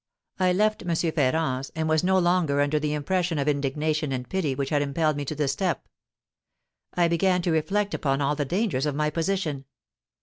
[0.39, 0.95] I left M.
[0.95, 5.15] Ferrand's, and was no longer under the impression of indignation and pity which had impelled
[5.15, 5.87] me to the step.
[6.95, 9.65] I began to reflect upon all the dangers of my position.